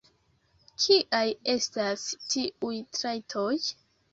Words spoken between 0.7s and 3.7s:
Kiaj estas tiuj trajtoj?